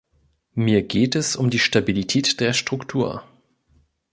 [0.55, 3.21] Mir geht es um die Stabilität der Struktur.